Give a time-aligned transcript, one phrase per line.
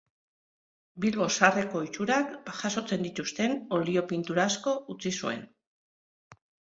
[1.03, 5.45] Bilbo zaharreko ohiturak jasotzen dituzten olio pintura asko utzi zuen.